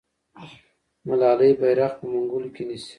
[1.07, 2.89] ملالۍ بیرغ په منګولو کې نیسي.